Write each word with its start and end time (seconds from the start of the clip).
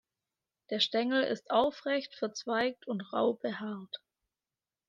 Der 0.71 0.79
Stängel 0.79 1.21
ist 1.21 1.51
aufrecht, 1.51 2.15
verzweigt 2.15 2.87
und 2.87 3.01
rau 3.13 3.33
behaart. 3.33 4.01